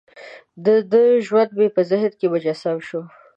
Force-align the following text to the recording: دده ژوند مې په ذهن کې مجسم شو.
دده 0.65 1.03
ژوند 1.27 1.51
مې 1.57 1.67
په 1.75 1.81
ذهن 1.89 2.11
کې 2.19 2.27
مجسم 2.33 2.77
شو. 2.87 3.01